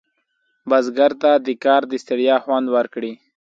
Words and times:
بزګر 0.69 1.11
ته 1.21 1.31
د 1.45 1.47
کار 1.65 1.81
د 1.91 1.93
ستړیا 2.03 2.35
خوند 2.43 2.67
ورکړي 2.75 3.13